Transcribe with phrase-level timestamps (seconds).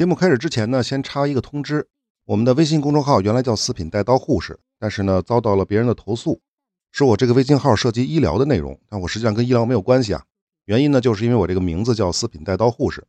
[0.00, 1.86] 节目开始之前呢，先插一个通知：
[2.24, 6.40] 我们的微信公众号原来叫“四品带刀护士”，但是呢，遭到了别人的投诉，
[6.90, 10.24] 说我这个微信号涉及医疗的内容，但我实际上跟医疗没有关系啊。
[10.64, 13.06] 原因呢，就是因为我这个名字叫“四品带刀护士”，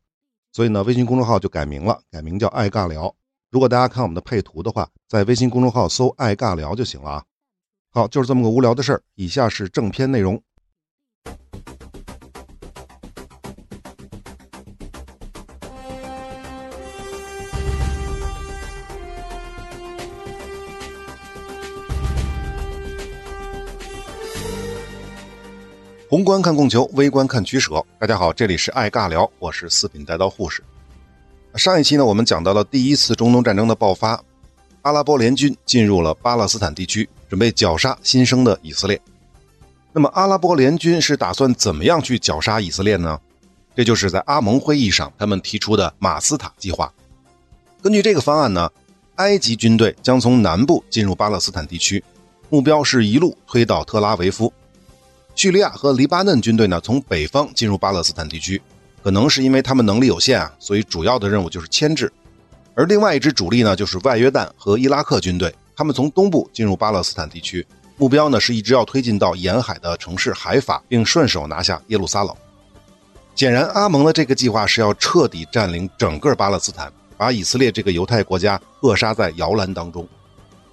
[0.52, 3.16] 所以呢，微信公众号就改名了，改名叫“爱尬聊”。
[3.50, 7.24] 如果大家看我们的配图的话，在微信公众号搜“爱尬聊”就行了啊。
[7.90, 9.02] 好，就是这么个无聊的事儿。
[9.16, 10.44] 以下是正片内容。
[26.12, 27.82] 宏观看供求，微观看取舍。
[27.98, 30.62] 大家好，这里是爱尬聊，我是四品带刀护士。
[31.56, 34.22] 上一期呢，我们讲到了第一次中东战争的爆发，
[34.82, 39.02] 阿拉伯联军进入了巴勒斯坦地区，准备绞杀新生的以色列。
[39.94, 43.18] 那么，阿拉伯联军是打算怎么样去绞杀以色列呢？
[43.74, 46.94] 这就是在阿盟会议上他们提出的马斯塔计划。
[47.82, 48.70] 根据这个方案呢，
[49.16, 52.04] 埃及军队将从南部进入巴勒斯坦地区，
[52.50, 54.52] 目标是一路推到特拉维夫。
[55.36, 58.62] 叙利亚和黎巴嫩军队呢，从北方进入巴勒斯坦地区，
[59.04, 62.12] 可能是因为他们能力有限啊，所以主要的任务就是牵制。
[62.76, 67.66] 而另外一支主力呢，就是外约旦和伊拉克军队，他们从东部进入巴勒斯坦地区，
[67.98, 72.36] 目标呢是一直要推进到沿海的城市海法，并顺手拿下耶路撒冷。
[73.34, 80.08] 显然，阿盟的这个计划是要彻底占领整个巴勒斯坦，把以色列这个犹太国家扼杀在摇篮当中。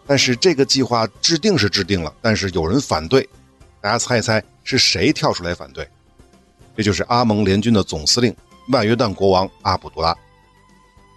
[0.07, 3.29] 但是这个计划制定是制定了，但是有人反对。
[3.81, 5.89] 大家猜一猜是谁跳出来反对？
[6.77, 8.35] 这就是阿盟联军的总司令
[8.71, 10.17] 外约旦国王阿卜杜拉。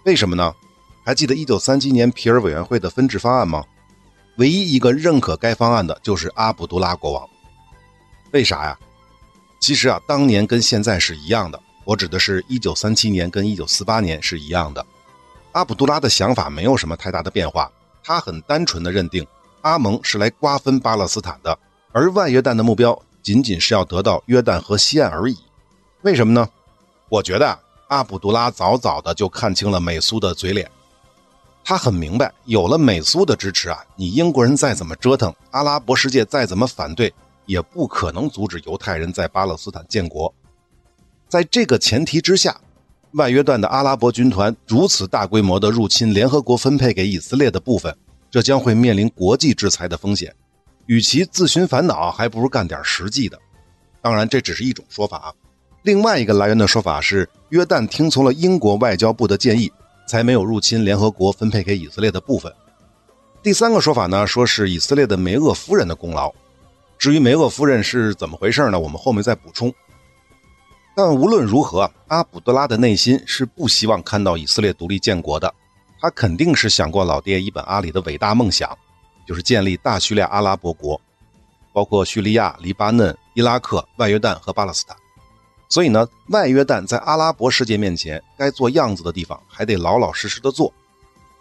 [0.04, 0.52] 为什么呢？
[1.04, 3.64] 还记得1937年皮尔委员会的分治方案吗？
[4.38, 7.28] 唯一一个认可该方案的就是阿卜杜拉国王。
[8.32, 8.78] 为啥呀？
[9.60, 11.60] 其实啊，当年跟现在是一样的。
[11.84, 14.84] 我指的是1937年跟1948年是一样的。
[15.52, 17.70] 阿卜杜拉的想法没有什么太大的变化，
[18.02, 19.26] 他很单纯的认定
[19.62, 21.56] 阿盟是来瓜分巴勒斯坦的。
[21.92, 25.36] 而外约旦的目标仅仅是要得到约旦河西岸而已，
[26.00, 26.48] 为什么呢？
[27.08, 30.70] 我觉得啊阿卜杜拉早早的就看清了美苏的嘴脸，
[31.62, 37.12] 他很明白，有了美苏的支持啊，你英国人再怎么折腾，阿拉伯世界再怎么反对，
[37.44, 40.32] 也不可能阻止犹太人在巴勒斯坦建国。
[41.28, 42.58] 在这个前提之下，
[43.12, 47.94] 外约旦的阿拉伯军团如此大规模的入侵联合国分配给以色列的部分，
[48.30, 50.34] 这将会面临国际制裁的风险。
[50.86, 53.38] 与其自寻烦恼，还不如干点实际的。
[54.00, 55.34] 当然，这只是一种说法。
[55.82, 59.72] 另外一个来源的说法是，约旦听从了英国外交部的建议，
[60.06, 62.52] 才没有入侵联合国分配给以色列的部分。
[63.42, 66.32] 第三个说法呢，说是以色列的梅厄夫人的功劳。
[66.98, 68.78] 至于梅厄夫人是怎么回事呢？
[68.78, 69.72] 我们后面再补充。
[70.94, 75.52] 但无论如何，阿卜杜拉的内心是不希望看到以色列独立建国的。
[76.00, 78.76] 他肯定是想过老爹伊本阿里的伟大梦想。
[79.26, 81.00] 就是建立大叙利亚阿拉伯国，
[81.72, 84.96] 包括叙利亚、黎巴嫩、伊拉克、外约旦和巴勒斯坦。
[85.68, 90.72] 所以呢，外约旦在阿拉伯世界面前该做样子的地方，还得老老实实的做。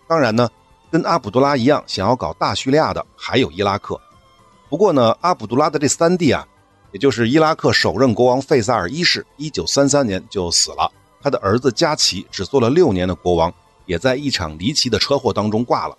[0.07, 0.49] 当然呢，
[0.89, 3.99] 跟阿卜杜拉一样想要搞大叙利亚的还有伊拉克。
[4.69, 6.47] 不过呢，阿卜杜拉的这三弟啊，
[6.93, 10.89] 也就是伊拉克首任国王费萨尔一世，一九三三年就死了。
[11.21, 13.53] 他的儿子加齐只做了六年的国王，
[13.85, 15.97] 也在一场离奇的车祸当中挂了。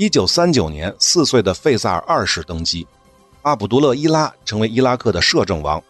[0.00, 2.86] 一九三九年，四岁的费萨尔二世登基，
[3.42, 5.84] 阿卜杜勒伊拉成为伊拉克的摄政王。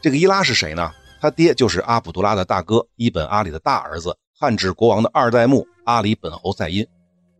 [0.00, 0.90] 这个伊拉是谁呢？
[1.20, 6.86] 他爹就是阿卜杜拉的大哥伊本阿里的大儿子，汉治国王的二代目阿里本侯赛因。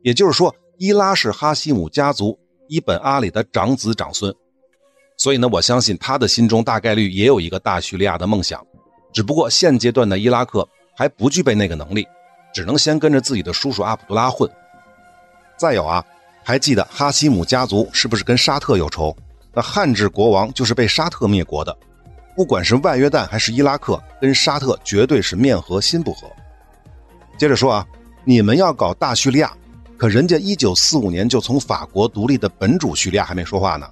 [0.03, 4.31] 也就是说，伊拉是哈希姆家族伊本阿里的长子长孙。
[5.17, 8.63] 所以呢，我相信他的心中大概率也有一个大叙利亚的梦想，
[9.15, 12.07] 只不过现阶段的伊拉克还不具备那个能力，
[12.53, 14.47] 只能先跟着自己的叔叔阿卜杜拉混。
[15.57, 16.05] 再有啊，
[16.45, 19.17] 还记得哈希姆家族是不是跟沙特有仇？
[19.53, 21.77] 那汉制国王就是被沙特灭国的。
[22.37, 26.31] 不管是外约旦还是伊拉克，跟沙特绝对是面和心不和。
[27.39, 27.87] 接着说啊，
[28.25, 29.51] 你们要搞大叙利亚，
[29.97, 33.89] 可人家一九四五年就从法国独立的本主叙利亚还没说话呢。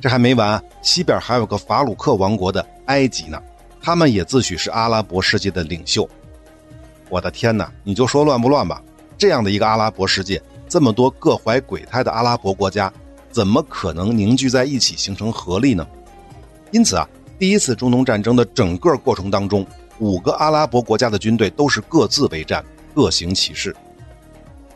[0.00, 3.42] 这还没完，西边还有个法鲁克王国的埃及呢，
[3.80, 6.08] 他们也自诩是阿拉伯世界的领袖。
[7.08, 8.80] 我的天哪，你就说乱不乱吧？
[9.18, 10.40] 这样的一个阿拉伯世界。
[10.72, 12.90] 这么多各怀鬼胎的阿拉伯国家，
[13.30, 15.86] 怎么可能凝聚在一起形成合力呢？
[16.70, 17.06] 因此啊，
[17.38, 19.66] 第一次中东战争的整个过程当中，
[19.98, 22.64] 五个阿拉伯国家的军队都是各自为战，
[22.94, 23.76] 各行其事。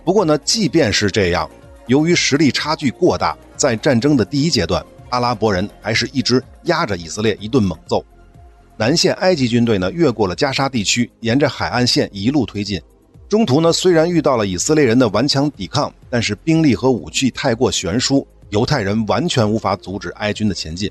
[0.04, 1.48] 不过呢，即便是这样，
[1.86, 8.04] 由于实力差距过大，在战争的第一阶段，阿拉伯人还是一直压着以色列一顿猛揍。
[8.76, 12.78] 南线埃及军队呢，越过了加沙地区，沿着海岸线一路推进。
[13.28, 20.88] 中途呢，虽然遇到了以色列人的顽强抵抗，但是兵力和武器太过悬殊，犹太人完全无法阻止埃军的前进。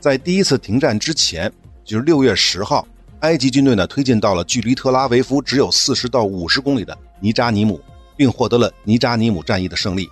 [0.00, 1.52] 在第一次停战之前，
[1.84, 2.88] 就是六月十号，
[3.20, 7.78] 埃及军队呢推进到了距离特拉维夫只有四十到五十公里的尼扎尼姆，
[8.16, 10.08] 并获得了尼扎尼姆战役的胜利。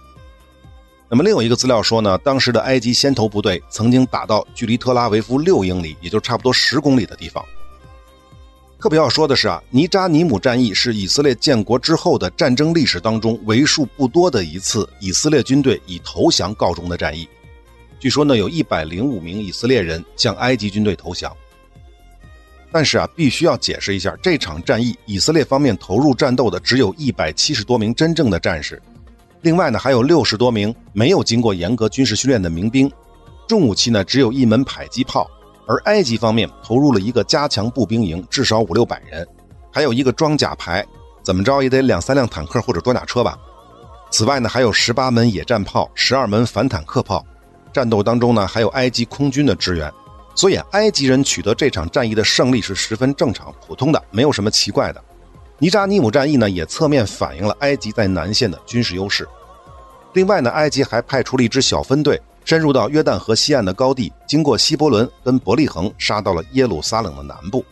[1.08, 7.42] 那么另有一个资料说呢，当时的埃及先头部队曾经打到距离特拉维夫六英里，也就差不多十公里的地方。
[8.78, 17.26] 特别要说的是啊，尼扎尼姆战役是以色列建国之后的战争历史当中为数不多的一次以色列军队以投降告终的战役。
[17.98, 21.34] 据说呢，有一百零五名以色列人向埃及军队投降。
[22.70, 28.80] 但是啊，必须要解释一下，这场战役以色列方面投入战斗的只有一百七十多名真正的战士，
[29.40, 32.92] 另外呢还有六十多名没有经过严格军事训练的民兵，
[33.48, 35.26] 重武器呢只有一门迫击炮。
[35.66, 39.26] 而埃及方面投入了一个加强步兵营，至少五六百人，
[39.72, 40.86] 还有一个装甲排，
[41.22, 43.36] 怎么着也得两三辆坦克或者装甲车吧。
[44.10, 47.24] 此外呢，还有十八门野战炮，十二门反坦克炮。
[47.72, 49.92] 战斗当中呢，还有埃及空军的支援，
[50.34, 55.02] 所以埃及人取得这场战役的胜利是十分正常、普通的，没有什么奇怪的。
[55.58, 59.28] 尼扎尼姆战役呢，也侧面反映了埃及在南线的军事优势。
[60.12, 62.20] 另外呢，埃及还派出了一支小分队。
[62.46, 67.64] 深入到约旦河西岸的高地，经过希伯伦跟伯利恒，杀到了耶路撒冷的南部。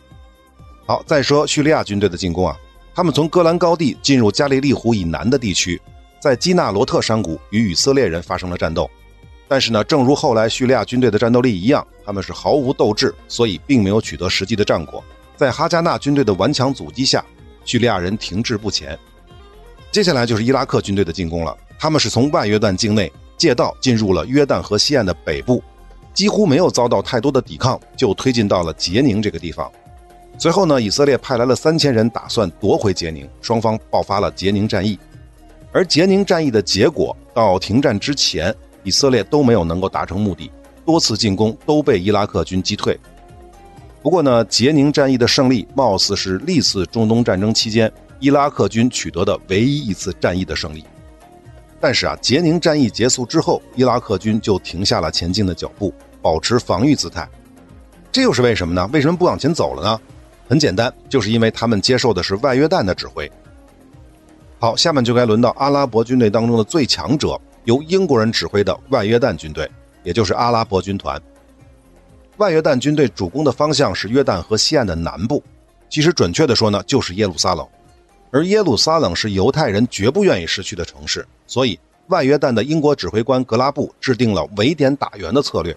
[0.85, 2.57] 好，再说叙利亚军队的进攻啊，
[2.93, 5.81] 他们从戈兰高地进入加利利湖以南的地区，
[6.19, 8.91] 在基纳罗特山谷与以色列人发生了战斗。
[9.47, 15.01] 但是呢，正如后来叙利亚军队的战斗力一样，他们是毫无斗志，所以并没有取得实际的战果。
[15.37, 17.23] 在哈加纳军队的顽强阻击下，
[17.63, 18.99] 叙利亚人停滞不前。
[19.89, 23.09] 接下来就是伊拉克军队的进攻了，他们是从外约旦境内。
[23.37, 25.63] 借道进入了约旦河西岸的北部，
[26.13, 29.71] 几乎没有遭到太多的抵抗，就推进到了杰宁这个地方。
[30.37, 34.99] 随后呢，以色列派来了三千人，打算夺回杰宁，双方爆发了杰宁战役。
[35.71, 38.53] 而杰宁战役的结果，到停战之前，
[38.83, 40.51] 以色列都没有能够达成目的，
[40.85, 42.97] 多次进攻都被伊拉克军击退。
[44.01, 50.85] 不过呢，杰宁战役的胜利，貌似是历次中东战争期间伊拉克军取得的唯一一次战役的胜利。
[51.85, 57.29] 但是啊，杰宁战役结束之后，伊拉克军就停下了前进的脚步，保持防御姿态。
[58.11, 58.89] 这又是为什么呢？
[58.91, 60.01] 为什么不往前走了呢？
[60.49, 63.31] 很简单，就是因为他们接受的是外约旦的指挥。
[64.57, 69.69] 好，下面就该轮到阿拉伯军队当中的最强者，由英国人指挥的外约旦军队，
[70.01, 71.21] 也就是阿拉伯军团。
[72.37, 75.43] 外约旦军队主攻的方向是约旦河西岸的南部，
[75.87, 77.63] 其实准确的说呢，就是耶路撒冷。
[78.35, 85.73] 而耶路撒冷是犹太人绝不愿意失去的城市，所以外约旦的英国指挥官格拉布制定了围点打援的策略。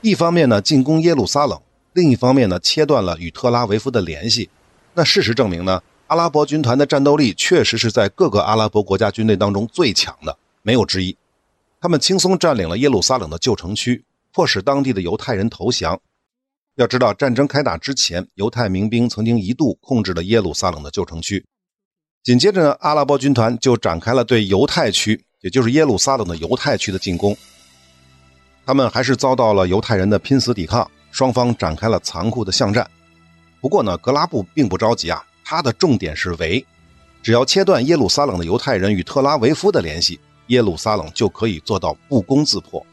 [0.00, 1.60] 一方面呢进攻耶路撒冷，
[1.92, 4.48] 另一方面呢切断了与特拉维夫的联系。
[4.94, 11.14] 那事实证明呢，阿拉伯军团的战斗力确实是在各个阿拉伯国家军队当中最强的，没有之一。
[11.82, 16.00] 他们轻松占领了耶路撒冷的旧城区，迫使当地的犹太人投降。
[16.76, 21.44] 要知道，战争开打之前，犹太民兵曾经一度控制了耶路撒冷的旧城区。
[22.22, 27.34] 紧接着呢，阿拉伯军团就展开了对犹太区，也就是耶路撒冷的犹太区的进攻。
[28.66, 32.86] 他们还是遭到了犹太人的拼死抵抗，双方展开了残酷的巷战。
[33.58, 36.62] 不过呢，格拉布并不着急啊，他的重点是围，
[37.22, 42.84] 只要切断耶路撒冷的犹太人与特拉维夫的联系，耶路撒冷就可以做到不攻自破。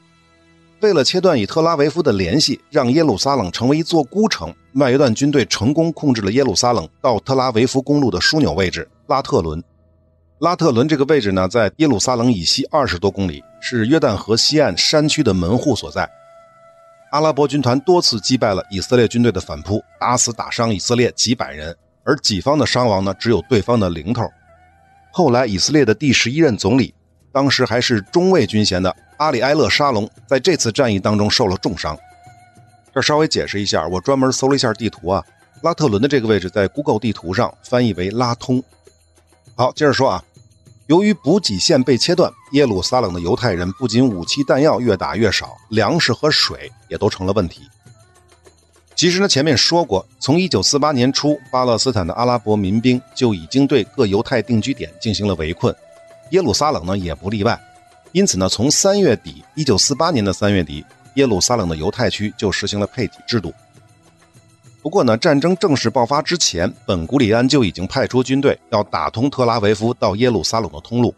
[0.80, 8.88] 为了切断与特拉维夫的联系，让耶路撒冷成为一座孤城，外约段军队成功控制了耶路撒冷到特拉维夫公路的枢纽位置。
[9.08, 9.64] 拉特伦，
[10.40, 16.10] 拉特伦这个位置呢，在耶路撒冷以西二十多公里，是约旦河西岸山区的门户所在。
[17.12, 21.74] 阿拉伯军团多次击败了以色列军队的反扑，打死打伤以色列几百人，
[22.04, 24.30] 而己方的伤亡呢，只有对方的零头。
[25.10, 26.94] 后来，以色列的第十一任总理，
[27.32, 31.98] 当时还是中尉军衔的阿里埃勒沙龙，在这次战役当中受了重伤。
[32.94, 35.24] 这稍微解释一下，我专门搜了一下地图啊，
[35.62, 38.62] 拉特伦的这个位置在 Google 地图上翻译为拉通。
[39.60, 40.24] 好，接着说啊，
[40.86, 47.64] 由于补给线被切断，耶路撒冷的犹太人不仅武器弹药越打越少，粮食和水也都成了问题。
[48.96, 55.76] 其实呢，前面说过，从1948年初，巴勒斯坦的阿拉伯民兵就已经对各犹太定居点进行了围困，
[56.30, 57.60] 耶路撒冷呢也不例外。
[58.12, 60.86] 因此呢，从三月底，1948年的三月底，
[61.16, 63.52] 耶路撒冷的犹太区就实行了配给制度。
[64.88, 71.14] 不过呢，战争正式爆发之前，本古里安就已经派出军队要打通特拉维夫到耶路撒冷的通路，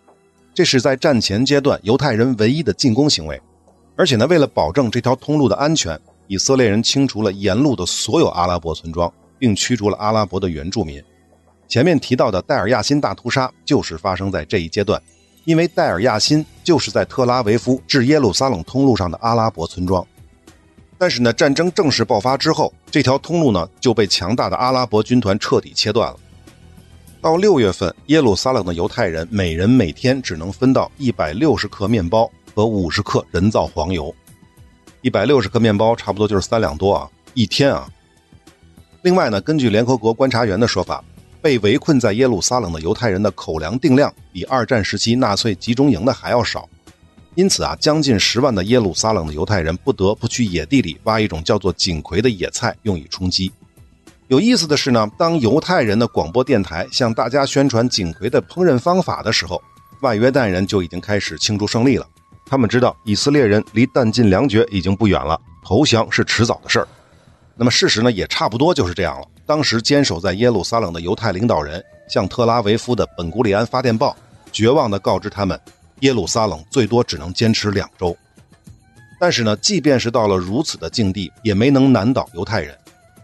[0.56, 3.40] 这是在战前阶段犹太人唯一的进攻行为。
[3.96, 5.96] 而且呢，为了保证这条通路的安全，
[6.26, 11.00] 以色列人清除了沿路的所有阿拉伯村庄，并驱逐了阿拉伯的原住民。
[11.68, 15.00] 前面提到的戴尔亚辛大屠杀就是发生在这一阶段，
[15.46, 20.04] 因为戴尔亚辛就是在特拉维夫至耶路撒冷通路上的阿拉伯村庄。
[21.00, 26.18] 但是呢，战争正式爆发之后，这条通路呢就被强大的阿拉伯军团彻底切断了。
[27.22, 34.14] 到六月份，耶路撒冷的犹太人每人每天只能分到一百六十克面包和五十克人造黄油。
[35.02, 37.90] 一百六十克面包差不多就是三两多啊，一天啊。
[39.02, 41.02] 另外呢，根据联合国观察员的说法，
[41.42, 46.68] 被围困在耶路撒冷的犹太人的口粮定量比二战时期纳粹集中营的还要少。
[47.40, 53.50] 因此啊，将近十万的耶路撒冷的犹太人不得不去野地里挖一种叫做锦葵的野菜，用以充饥。
[54.28, 59.64] 有意思的是呢，当犹太人的广播电台向大家宣传锦葵的烹饪方法的时候，
[60.02, 62.06] 外约旦人就已经开始庆祝胜利了。
[62.46, 66.88] 他们知道以色列人离弹尽粮绝已经不远了，投降是迟早的事儿。
[67.56, 69.26] 那么事实呢，也差不多就是这样了。
[69.46, 74.14] 当时坚守在耶路撒冷的犹太领导人向特拉维夫的本古里安发电报，
[74.52, 75.58] 绝望地告知他们。
[76.02, 78.16] 耶路撒冷最多只能坚持两周，
[79.20, 82.78] 但是呢，即便是到了如此的境地，也没能难倒犹太人。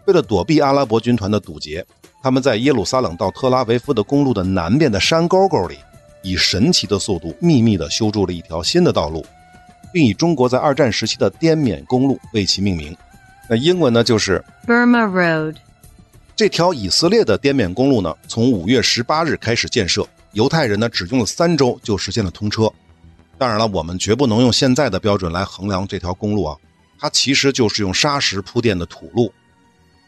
[0.06, 1.84] 为了躲避阿拉伯军团的堵截，
[2.22, 5.78] 他们在耶路撒冷到特拉维夫的公路的南边的山沟沟里，
[6.22, 9.24] 以神奇的速度秘密地修筑了一条新的道路，
[9.92, 12.96] 并以中国在二战时期的滇缅公路为其命名。
[13.48, 15.56] 那英文呢就是 Burma Road。
[16.36, 20.06] 这条以色列的滇缅公路呢，从五月十八日开始建设。
[20.36, 22.70] 犹太人呢，只用了三周就实现了通车。
[23.38, 26.54] 当然了，我们绝不能用现在的标准来衡量这条公路啊，
[26.98, 29.32] 它其实就是用沙石铺垫的土路。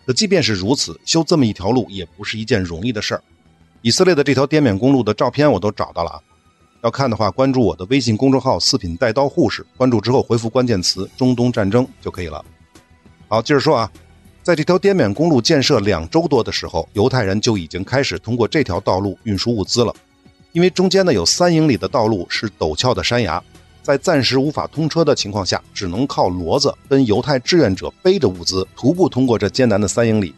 [0.05, 3.25] 可即便是如此，修这么一条路也不是一件容易的事儿。
[3.81, 6.21] 以色列的这条滇缅公路的照片我都找到了啊，
[6.83, 12.45] 要看的话，关注我的微信公众号“四品带刀护士”，关注之后回复关键词“中东战争”就可以了。
[13.29, 13.91] 好，接着说啊，
[14.43, 19.95] 在这条滇缅公路建设两周多的时候，犹太人就已经开始通过这条道路运输物资了。
[20.59, 23.41] 因为中间呢有三英里的道路是陡峭的山崖，
[23.81, 30.35] 在暂时无法通车的情况下，只能靠骡子跟犹太志愿者背着物资徒步通过这艰难的三英里。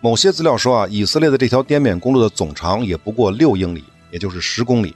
[0.00, 4.92] 某些资料说啊，以色列的这条滇缅公路的总长也不过六英里，也就是十公里。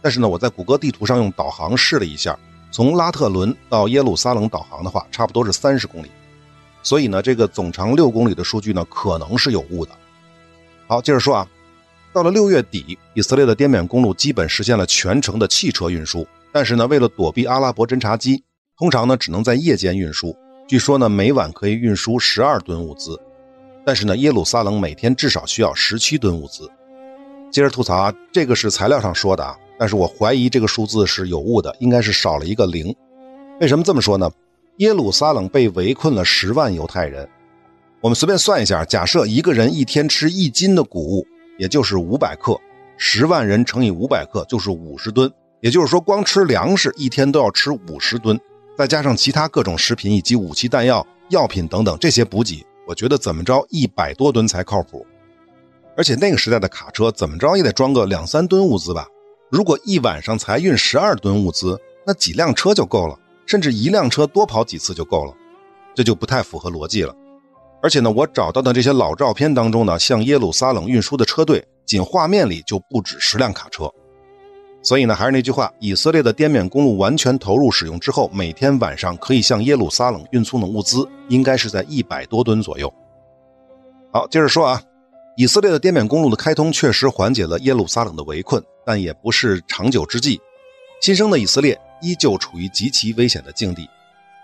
[0.00, 2.34] 但是呢，我在谷歌地图上用导航试了一下，
[2.70, 6.10] 从拉特伦到耶路撒冷导航的话，差不多是三十公里。
[6.82, 9.92] 所以呢，这个总长六公里的数据呢，可能是有误的。
[10.86, 11.46] 好，接着说啊。
[12.16, 16.26] 到了六月底，以色列的滇缅公路基本实现了全程的汽车运输。
[16.50, 18.42] 但是呢，为了躲避阿拉伯侦察机，
[18.78, 20.34] 通常呢只能在夜间运输。
[20.66, 23.20] 据说呢，每晚可以运输十二吨物资。
[23.84, 26.66] 但是呢，耶路撒冷每天至少需要十七吨物资。
[27.52, 32.96] 接着吐槽啊，这个是材料上说的啊，但是我怀疑这个数字是有误的，应该是少了一个零。
[33.60, 34.32] 为什么这么说呢？
[34.78, 37.28] 耶路撒冷被围困了十万犹太人。
[38.00, 41.26] 我们随便算一下，假设一个人一天吃一斤的谷物。
[41.58, 42.58] 也就是五百克，
[42.96, 45.32] 十万人乘以五百克就是五十吨。
[45.60, 48.38] 也就是说，光吃粮食一天都要吃五十吨，
[48.76, 55.04] 再加上其他各种食品以及武器弹药、药品等等这些补给，我觉得怎么着一百多吨才靠谱。
[55.96, 59.06] 而且那个时代的卡车怎么着也得装个两三吨物资吧？
[59.50, 65.32] 如果一晚上才运十二吨物资，那几辆车就够了，甚至一辆车多跑几次就够了，
[65.94, 67.14] 这就不太符合逻辑了。
[67.86, 73.88] 而且呢，我找到的这些老照片当中呢，向耶路撒冷运输的车队，仅画面里就不止十辆卡车。
[74.82, 82.92] 所以呢，还是那句话，以色列的滇缅公路完全投入使用之后，每天晚上可以向耶路撒冷运送的物资，应该是在一百多吨左右。
[84.12, 84.82] 好，接着说啊，
[85.36, 90.40] 以色列的滇缅公路的开通确实缓解了耶路撒冷的围困，但也不是长久之计。
[91.00, 93.88] 新生的以色列依旧处于极其危险的境地。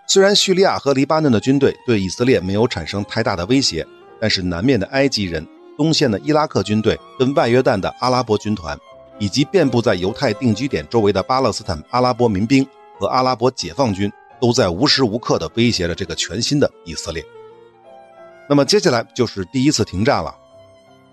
[0.06, 3.86] 虽然叙利亚和黎巴嫩的军队对以色列没有产生太大的威胁，
[4.20, 8.78] 但是南面的埃及人、东线的伊拉克军队跟外约旦的阿拉伯军团，
[9.18, 12.66] 以及遍布在犹太定居点周围的巴勒斯坦阿拉伯民兵
[12.98, 17.24] 和阿拉伯解放军，都在无时无刻地威胁着这个全新的以色列。
[18.48, 20.34] 那么接下来就是第一次停战了，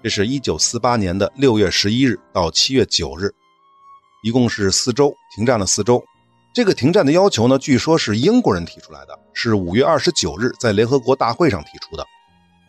[0.04, 3.34] 这是一九四八年的六月十一日到七月九日，
[4.24, 6.04] 一共是四周，停战了四周。
[6.54, 12.06] 这个停战的要求呢，据说是英国人提出来的，是五月二十九日在联合国大会上提出的。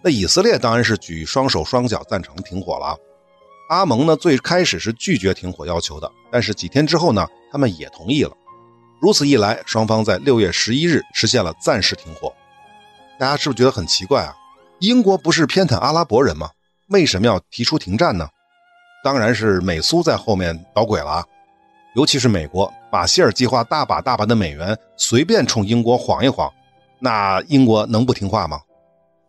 [0.02, 2.96] 那以色列当然是举双手双脚赞成停火了。
[3.70, 8.32] 阿盟呢，最开始是拒绝停火要求的，但是几天之后呢，他们也同意了。
[9.00, 12.32] 如此一来，双方在六月十一日实现了暂时停火。
[13.18, 14.34] 大家是不是觉得很奇怪啊？
[14.78, 16.50] 英国不是偏袒阿拉伯人吗？
[16.88, 18.28] 为什么要提出停战呢？
[19.02, 21.24] 当然是美苏在后面捣鬼了。
[21.94, 26.52] 尤其是美国，马歇尔计划大把大把的美元随便冲英国晃一晃，
[26.98, 28.60] 那英国能不听话吗？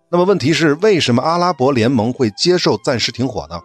[0.10, 3.62] 那么问题是，为什么阿拉伯联盟会接受暂时停火呢？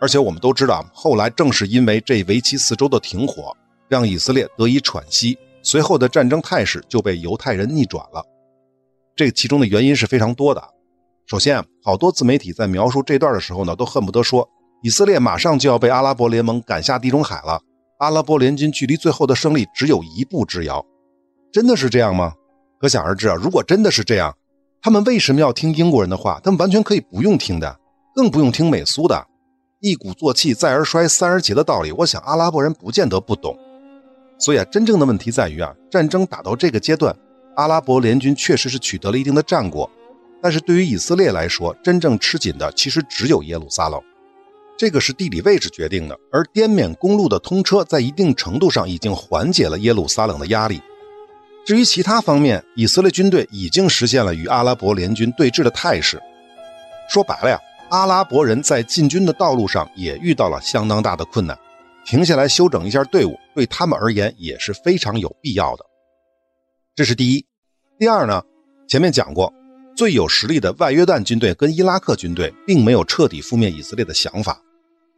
[0.00, 3.56] 而且我们都知道，后来正是因为这为期四周的停火，
[3.88, 8.24] 让以色列得以喘息，随后的战争态势就被犹太人逆转了。
[9.16, 10.62] 这其中的原因是非常多的。
[11.26, 14.48] 首先，好多自媒体在描述这段的时候呢，都恨不得说
[14.82, 17.60] 以色列马上就要被阿拉伯联盟赶下地中海了，
[18.02, 20.84] 阿拉伯联军距离最后的胜利只有一步之遥。
[21.52, 22.34] 真的是这样吗？
[22.80, 24.36] 可想而知啊，如果真的是这样，
[24.80, 26.40] 他们为什么要听英国人的话？
[26.42, 27.78] 他们完全可以不用听的，
[28.12, 29.24] 更不用听美苏的。
[29.80, 33.56] 一鼓作气，再而衰，三而竭的道理，我想阿拉伯人不见得不懂。
[34.36, 37.16] 所以啊，真正的问题在于啊，战争打到这个阶段，
[37.54, 39.88] 阿拉伯联军确实是取得了一定的战果，
[40.42, 44.02] 但是对于以色列来说，真正吃紧的其实只有耶路撒冷，
[44.76, 46.18] 这个是地理位置决定的。
[46.30, 50.80] 而滇缅公路的通车，在一定程度上已经缓解了耶路撒冷的压力。
[51.64, 56.20] 至于其他方面，以色列军队已经实现了与阿拉伯联军对峙的态势。
[57.08, 57.58] 说白了呀。
[57.90, 61.58] 阿拉伯人在进军的道路上也遇到了相当大的困难，
[62.06, 65.84] 停下来休整一下队伍，对他们而言也是非常有必要的。
[66.94, 67.46] 这是第一。
[67.98, 68.42] 第二呢，
[68.88, 69.52] 前面讲过，
[69.94, 74.60] 最有实力的外约旦军队跟伊拉克军队并没有彻底覆灭以色列的想法，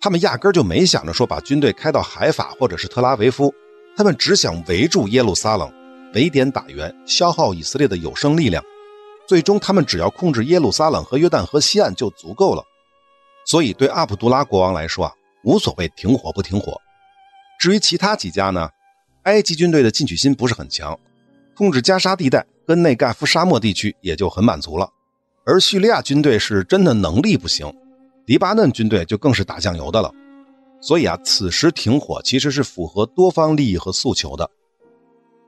[0.01, 3.55] 他们压根就没想着说把军队开到海法或者是特拉维夫，
[3.97, 5.73] 他们只想围住耶路撒冷，
[6.15, 8.63] 围点打援，消耗以色列的有生力量。
[9.27, 12.63] 最终，他们只要控制耶路撒冷和约旦河西岸就足够了。
[13.47, 15.13] 所以，对阿卜杜拉国王来说啊，
[15.45, 16.79] 无所谓停火不停火。
[17.59, 18.69] 至于其他几家呢，
[19.23, 20.99] 埃及军队的进取心不是很强，
[21.55, 24.89] 控制加沙地带跟内盖夫沙漠地区也就很满足了。
[25.45, 27.73] 而叙利亚军队是真的能力不行，
[28.27, 30.11] 黎巴嫩军队就更是打酱油的了。
[30.81, 34.51] 所以啊，此时停火其实是符合多方利益和诉求的。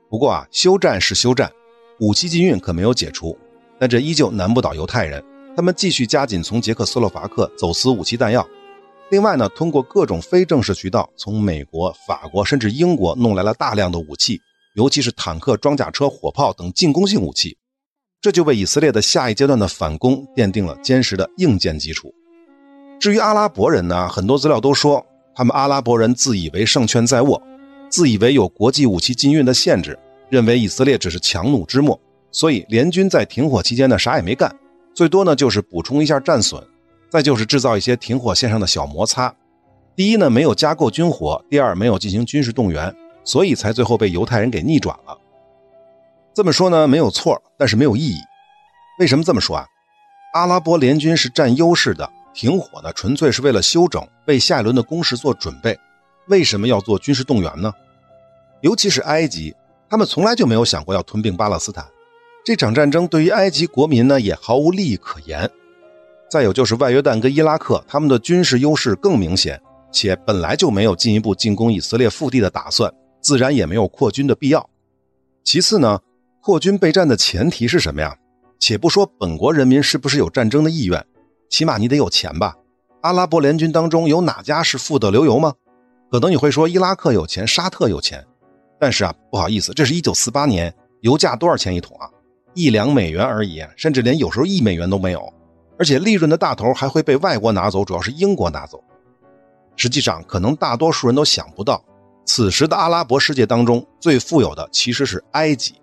[0.09, 1.51] 不过啊，休战是休战，
[1.99, 3.37] 武器禁运可没有解除。
[3.79, 5.23] 但这依旧难不倒犹太人，
[5.55, 8.47] 他们继续加紧从捷克斯洛伐克走私武器弹药。
[9.09, 14.41] 另外呢，通过各种非正式渠道，从美国、法国甚至英国弄来了大量的武器，
[14.77, 17.57] 尤其是坦克、装甲车、火炮等进攻性武器。
[18.21, 22.13] 这就为以色列的下一阶段的反攻奠定了坚实的硬件基础。
[22.99, 25.03] 至于阿拉伯人呢，很多资料都说，
[25.35, 27.41] 他们阿拉伯人自以为胜券在握，
[27.89, 29.97] 自以为有国际武器禁运的限制，
[30.29, 31.99] 认为以色列只是强弩之末。
[32.31, 34.55] 所以联军在停火期间呢，啥也没干，
[34.93, 36.63] 最多呢就是补充一下战损，
[37.09, 39.33] 再就是制造一些停火线上的小摩擦。
[39.95, 42.93] 第一呢，没有加购军火；第二，没有进行军事动员，
[43.27, 45.17] 所以才最后被犹太人给逆转了。
[46.33, 48.17] 这么说呢，没有错，但是没有意义。
[48.99, 49.65] 为什么这么说啊？
[50.33, 55.77] 阿拉伯联军是占优势的，停火呢纯粹是为了休整，为下一轮的攻势做准备。
[56.29, 57.73] 为什么要做军事动员呢？
[58.61, 59.53] 尤其是埃及，
[59.89, 61.85] 他们从来就没有想过要吞并巴勒斯坦。
[62.45, 65.49] 这场战争对于埃及国民呢也毫无利益可言。
[66.29, 69.61] 再有就是外约旦跟伊拉克，他们的军事优势更明显，
[69.91, 72.93] 且本来就没有进一步进攻以色列腹地的打算，
[73.27, 74.69] 自然也没有扩军的必要。
[75.43, 75.99] 其次呢，
[76.41, 78.17] 扩军备战的前提是什么呀？
[78.57, 81.05] 且不说本国人民是不是有战争的意愿，
[81.49, 82.55] 起码你得有钱吧？
[83.01, 85.53] 阿拉伯联军当中有哪家是富得流油吗？
[86.09, 88.25] 可能你会说伊拉克有钱，沙特有钱，
[88.79, 92.09] 但是啊，不好意思，这是一九四八年，油价多少钱一桶啊？
[92.53, 95.33] 一两美元而已，甚至连有时候一美元都没有，
[95.77, 98.81] 而且利润的大头还会被外国拿走，主要是英国拿走。
[99.75, 101.83] 实际上，可能大多数人都想不到，
[102.27, 105.75] 此时的阿拉伯世界当中最富有的其实是埃及，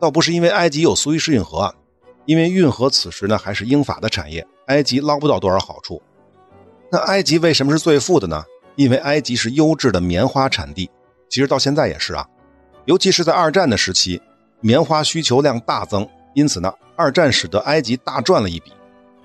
[0.00, 1.72] 倒不是因为埃及有苏伊士运河，
[2.24, 6.02] 因为运河此时呢还是英法的产业，埃及捞不到多少好处。
[6.90, 8.44] 那埃及为什么是最富的呢？
[8.74, 10.90] 因为埃及是优质的棉花产地，
[11.30, 12.26] 其实到现在也是啊，
[12.84, 14.20] 尤其是在二战的时期。
[14.60, 18.72] 棉花需求量大增，因此呢，二战使得埃及大赚了一笔。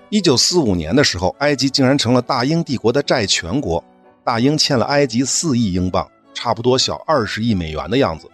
[0.10, 3.84] 一九四五年的时候，埃及竟然成了大英帝国的债权国，
[4.26, 8.30] 大英欠了埃及四亿英镑，差不多小二十亿美元的样子。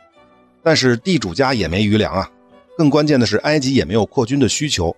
[0.63, 2.29] 但是地主家也没余粮啊，
[2.77, 4.95] 更关键的是，埃及也没有扩军的需求。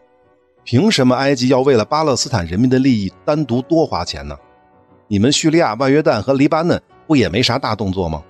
[0.63, 4.37] 凭什么埃及要为了巴勒斯坦人民的利益单独多花钱呢？
[5.07, 8.23] 你们叙利亚、外约旦和黎巴嫩不也没啥大动作吗？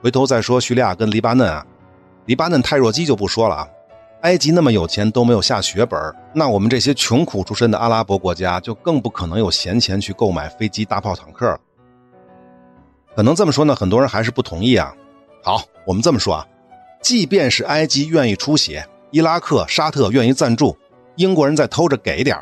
[0.00, 1.66] 回头再说叙利亚跟黎巴嫩啊。
[2.26, 3.68] 黎巴嫩太弱鸡就不说了啊，
[4.22, 5.98] 埃及那么有钱都没有下血本，
[6.32, 11.60] 那我们这些穷苦出身的阿拉伯国家就更不可能有闲钱去购买飞机、大炮、坦克了。
[13.18, 14.94] 可能这么说呢，很多人还是不同意啊。
[15.42, 16.46] 好，我们这么说啊，
[17.02, 20.78] 即便是埃及愿意出血，伊拉克、沙特愿意赞助，
[21.16, 22.40] 英国人再偷着给点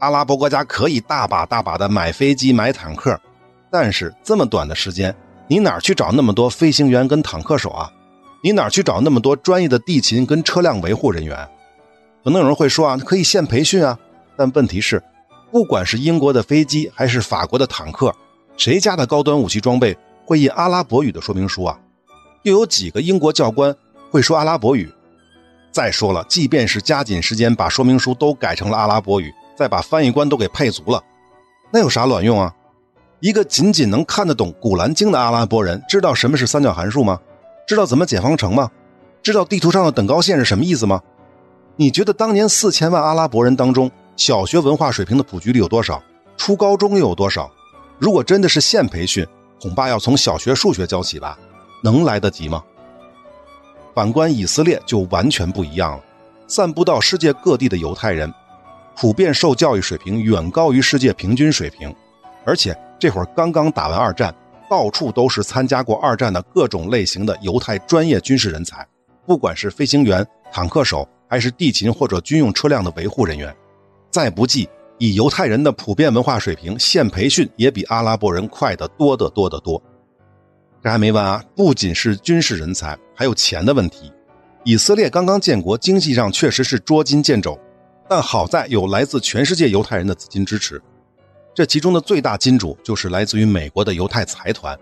[0.00, 3.16] 阿拉伯国家可以大把大把的买飞机、买坦克，
[3.70, 5.14] 但是这么短的时间，
[5.46, 7.88] 你哪去找那么多飞行员跟坦克手啊？
[8.42, 11.48] 你哪去找那么多专业的地勤跟车辆维护人员？
[12.24, 13.96] 可能有人会说啊，可以现培训啊。
[14.36, 15.00] 但问题是，
[15.52, 18.12] 不管是英国的飞机还是法国的坦克，
[18.60, 19.96] 谁家的高端武器装备
[20.26, 21.80] 会印阿拉伯语的说明书啊？
[22.42, 23.74] 又有几个英国教官
[24.10, 24.86] 会说阿拉伯语？
[25.72, 31.02] 再说了，即便是加紧时间把说明书都改成了阿拉伯语，再把翻译官都给配足了，
[31.72, 32.54] 那有啥卵用啊？
[33.20, 37.18] 一个仅仅能看得懂《古兰经》的阿拉伯人，知道什么是三角函数吗？
[37.66, 38.70] 知道怎么解方程吗？
[39.22, 41.00] 知道地图上的等高线是什么意思吗？
[41.76, 46.02] 你觉得当年四千万阿拉伯人当中，小学文化水平的普及率有多少？
[46.36, 47.50] 初高中又有多少？
[48.00, 49.26] 如果真的是现培训，
[49.60, 51.38] 恐怕要从小学数学教起吧？
[51.82, 52.64] 能来得及吗？
[53.94, 56.04] 反观以色列就完全不一样了，
[56.48, 58.32] 散布到世界各地的犹太人，
[58.96, 61.94] 普遍受教育水平远高于世界平均水平，
[62.44, 64.34] 而且这会儿刚刚打完二战，
[64.68, 68.86] 到处都是参加过二战的各种类型的犹太专业军事人才，
[69.26, 71.08] 不管是飞行员、坦克手。
[71.32, 73.54] 还是地勤或者军用车辆的维护人员，
[74.10, 74.68] 再不济，
[75.02, 79.82] 以犹太人的普遍文化水平，现培训也比阿拉伯人快得多得多得多。
[80.84, 81.42] 这还没完啊！
[81.56, 84.12] 不仅是军事人才，还有钱的问题。
[84.62, 87.58] 以色列刚刚建国，经济上确实是捉襟见肘，
[88.10, 90.78] 但好在有来自全世界犹太人的资金支持。
[91.54, 94.78] 这其中的最大金主就是来自于美国的犹太财团。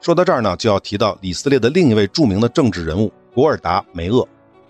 [0.00, 4.26] 说到这儿呢，就要提到以色列的另一位著名的政治人物古尔达·梅厄。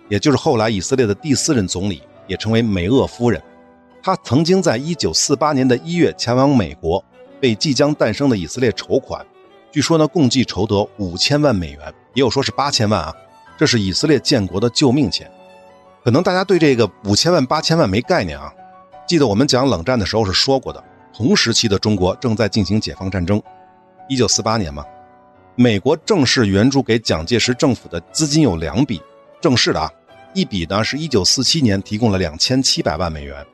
[0.08, 3.40] 也就是后来以色列的第四任总理，也成为梅厄夫人。
[4.02, 7.02] 他曾经在1948年的一月前往美国，
[7.40, 9.24] 为即将诞生的以色列筹款。
[9.70, 13.14] 据说呢，共计筹得五千万美元，也有说是八千万啊。
[13.56, 15.30] 这是以色列建国的救命钱。
[16.04, 18.52] 可能大家对这个五千万、八千万没概念啊。
[19.06, 20.82] 记得我们讲冷战的时候是说过的，
[21.14, 23.40] 同时期的中国正在进行解放战争。
[24.08, 24.84] 1948年嘛，
[25.54, 29.00] 美国正式援助给蒋介石政府的资金有两笔，
[29.40, 29.88] 正式的啊。
[30.34, 33.46] 一笔呢是1947年提供了2700万美元，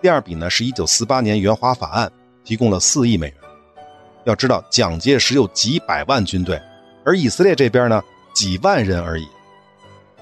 [0.00, 2.10] 第二笔呢是1948年援华法案
[2.44, 3.36] 提供了4亿美元。
[4.24, 6.60] 要知道蒋介石有几百万军队，
[7.04, 8.02] 而以色列这边呢
[8.34, 9.26] 几万人而已。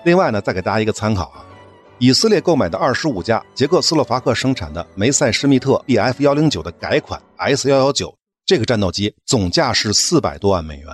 [0.04, 1.44] 另外呢，再给大家一个参考啊，
[1.98, 10.86] 以色列购买的25架捷克斯洛伐克生产的梅塞施密特 Bf109 的改款 S119 这个战斗机，总价是400多万美元，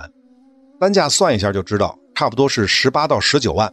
[0.79, 3.71] 单价算一下就知道，差不多是18到19万。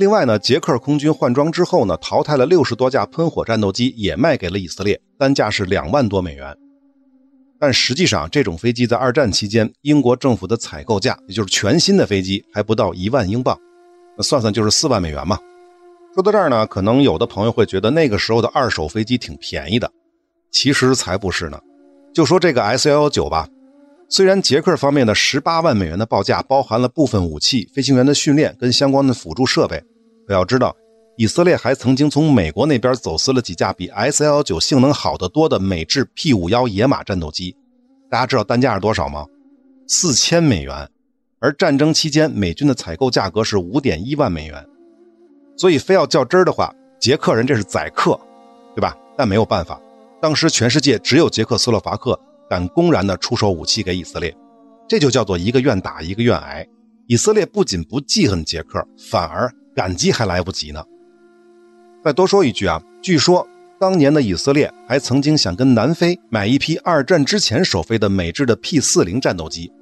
[0.00, 6.56] 另外呢，捷克空军换装之后呢，淘汰了六十多架喷火战斗机，也卖给了以色列，单价是两万多美元。
[7.58, 13.54] 但实际上，这种飞机在二战期间，英国政府的采购价，也就是全新的飞机，还不到一万英镑，
[14.16, 15.38] 那算算就是四万美元嘛。
[16.14, 19.92] 说到这儿呢，可能有的朋友会觉得那个时候的二手飞机挺便宜的，
[20.50, 21.60] 其实才不是呢。
[22.14, 23.46] 就说这个 S 幺幺九吧。
[24.12, 29.80] 虽然捷克方面的十八万美元的报价包含了部分武器、飞行员的训练跟相关的辅助设备，
[30.26, 30.74] 可要知道，
[31.16, 37.56] 以色列还曾经从美国那边走私了几架比 S 幺幺九性能好得多的美制 P 五幺野马战斗机。
[38.10, 39.24] 大家知道单价是多少吗？
[39.86, 40.88] 四千美元。
[41.38, 44.66] 而战争期间美军的采购价格是五点一万美元。
[45.56, 48.18] 所以非要较真儿的话，捷克人这是宰客，
[48.74, 48.98] 对吧？
[49.16, 49.80] 但没有办法，
[50.20, 52.18] 当时全世界只有捷克斯洛伐克。
[52.50, 54.36] 敢公然的出售武器给以色列，
[54.88, 56.66] 这就叫做一个愿打一个愿挨。
[57.06, 60.84] 以色列不仅不记恨捷克，反而感激还来不及呢。
[62.04, 63.46] 再多说一句啊，据说
[63.78, 69.72] 当年的以色列还曾经想跟南非买一批二战之前首飞的美制的 P 四零战斗机。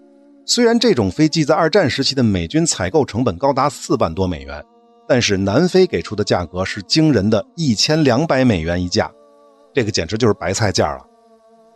[0.45, 4.63] 虽然这种飞机在二战时期的美军采购成本高达四万多美元，
[5.07, 9.11] 但是南非给出的价格是惊人的一千两百美元一架，
[9.75, 11.08] 这个简直就是白菜价了。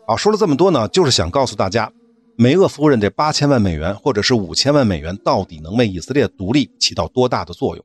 [0.06, 1.90] 好，说了这么多呢，就是想告诉大家，
[2.36, 7.84] 梅厄夫人这八千万美元或者是五千万美元，到底能为以色列独立起到多大的作用？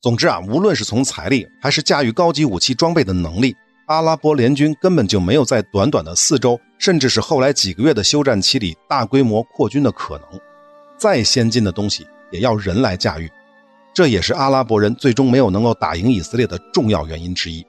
[0.00, 10.40] 总之啊，无论是从财力还是驾驭高级武器装备的能力，阿拉伯联军根本就没有在短短的四周，甚至是后来几个月的休战期里大规模扩军的可能。
[10.98, 13.30] 再先进的东西也要人来驾驭，
[13.94, 17.64] 这也是阿拉伯人最终没有能够打赢以色列的重要原因之一。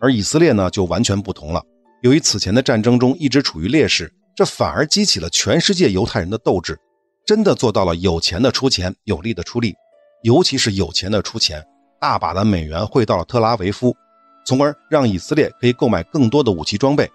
[0.00, 1.62] 而以色列呢，就完全不同了。
[2.04, 6.78] 由于此前的战争中一直处于劣势，这反而激起了全世界犹太人的斗志，
[7.24, 9.74] 真的做到了有钱的出钱，有力的出力，
[10.22, 11.64] 尤其是有钱的出钱，
[11.98, 13.96] 大把的美元汇到了特拉维夫，
[14.44, 17.10] 从而让以色列可以购买更多的武器装备。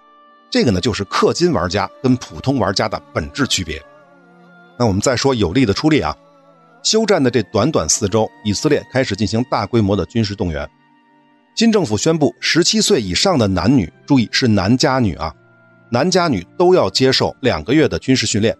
[0.49, 3.79] 这个呢，就是氪金玩家跟普通玩家的本质区别。
[4.75, 6.17] 那我们再说有力的出力啊，
[6.81, 10.67] 休战的这短短四周，以色列开始进行大规模的军事动员。
[11.55, 15.33] 新政府宣布，十七岁以上的男女，注意是男加女啊，
[15.89, 18.55] 男加女都要接受两个月的军事训练。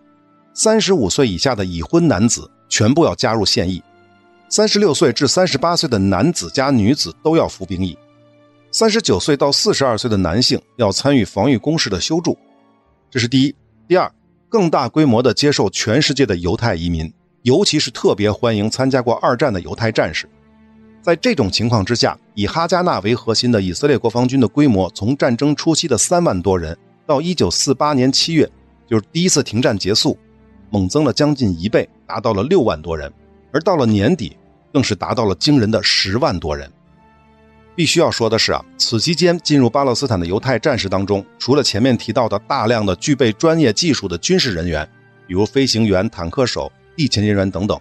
[0.54, 3.82] 三十五岁以下的已婚男子全部要加入现役，
[4.50, 7.98] 三十六岁至三十八岁的男子加女子都要服兵役。
[8.72, 12.38] 三十九岁到四十二岁的男性要参与防御工事的修筑，
[13.10, 13.56] 这是第一。
[13.88, 14.12] 第二，
[14.50, 17.12] 更大规模的接受全世界的犹太移民，
[17.44, 20.28] 尤其是特别欢迎参加过二战的犹太战士。
[21.02, 28.50] 在这种情况之下，以哈加纳为核心的以色列国防军的规模，从战争初期的三万多人，到一九四八年七月，
[28.86, 30.18] 就是第一次停战结束，
[30.70, 33.12] 猛增了将近一倍，达到了六万多人，
[33.54, 34.36] 而到了年底，
[34.74, 36.70] 更是达到了惊人的十万多人。
[37.76, 44.86] 必须要说的是啊，此期间进入巴勒斯坦的犹太战士当中，除了前面提到的大量的具备专业技术的军事人员，
[45.26, 47.80] 比如飞行员、坦克手、地勤人员等等。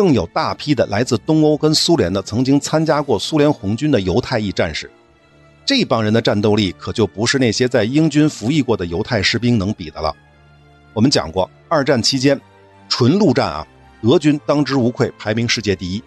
[0.00, 4.90] 更有大批的来自东欧跟苏联的曾经参加过苏联红军的犹太裔战士，
[5.66, 10.16] 这帮人的战斗力可就不是那些在英军服役过的犹太士兵能比的了。
[10.94, 12.40] 我们讲过，二战期间，
[12.88, 13.66] 纯陆战啊，
[14.00, 16.02] 俄军当之无愧排名世界第一，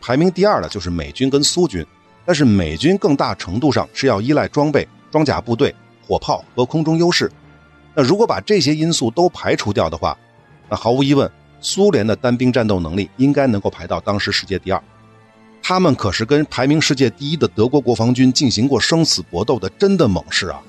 [0.00, 1.84] 排名第二的就是美军跟苏军，
[2.24, 7.30] 但是美军更大程度上是要依赖装备、装甲部队、火炮和空中优势。
[7.94, 10.16] 那如果把这些因素都排除掉的话，
[10.70, 11.30] 那毫无疑问。
[11.64, 14.80] 苏联的单兵战斗能力应该能够排到当时世界第二，
[15.62, 20.60] 他们可是跟排名世界第一的德国国防军进行过生死搏斗的真的猛士啊！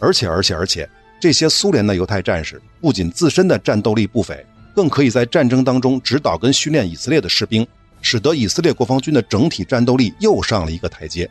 [0.00, 7.64] 而且，而且，而且，这些苏联的犹太战士不仅自身的战斗力不菲，更可以在战争当中指导跟训练以色列的士兵，
[8.02, 11.30] 使得以色列国防军的整体战斗力又上了一个台阶。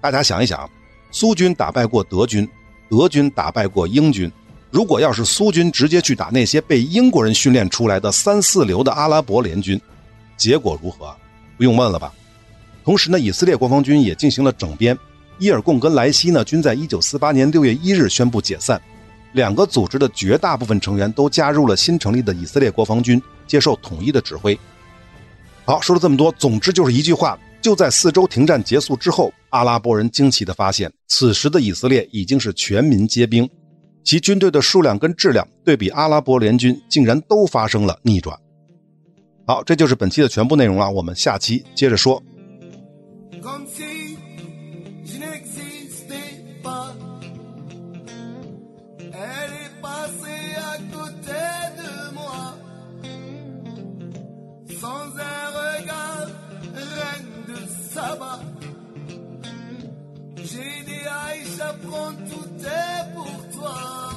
[0.00, 0.70] 大家想一想，
[1.10, 2.48] 苏军打败过德军，
[2.88, 4.30] 德军打败过英军。
[4.70, 9.80] 如果要是苏军直接去打那些被英国人训练出来的三四流的阿拉伯联军，
[10.36, 11.14] 结果如何？
[11.56, 12.12] 不用问了吧。
[12.84, 14.96] 同时呢，以色列国防军也进行了整编，
[15.38, 18.80] 伊尔贡跟莱西呢均在一九四八年六月一日宣布解散，
[19.32, 24.58] 两个组织的绝大部分成员都加入了新成立的以色列国防军，接受统一的指挥。
[25.64, 33.48] 好，说了这么多，总之就是一句话：就在四周停战结束之后，阿拉伯人惊奇地发现，此时的以色列已经是全民皆兵。
[34.08, 38.34] 其军队的数量跟质量对比阿拉伯联军，竟然都发生了逆转。
[39.46, 42.22] 好，这就是本期的全部内容了，我们下期接着说。
[61.58, 64.07] j'apprends tout est pour toi.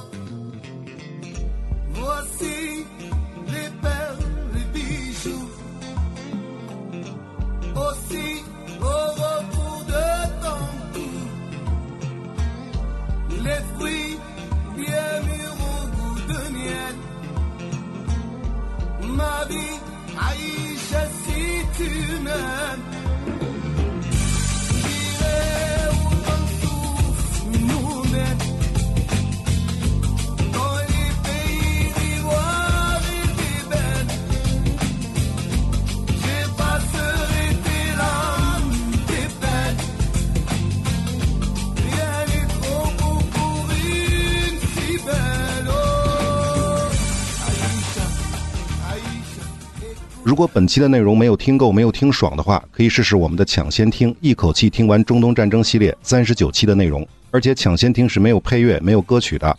[50.42, 57.08] 如果本期的内容没有听够、没有听爽的话，可以试试我们的抢先听，一口气听完中东战争系列三十九期的内容。
[57.30, 59.56] 而且抢先听是没有配乐、没有歌曲的。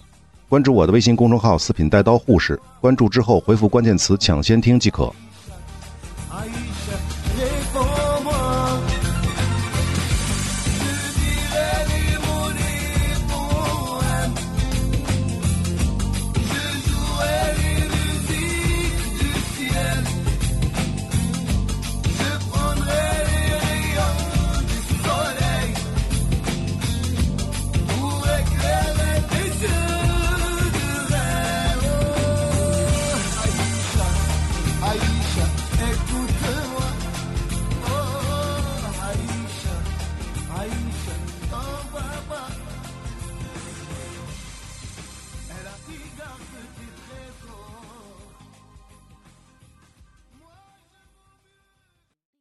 [0.49, 5.09] 关注我的微信公众号“四品带刀护士”，关注之后回复关键词“抢先听”即可。